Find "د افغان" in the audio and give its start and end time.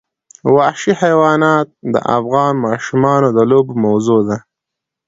1.93-2.53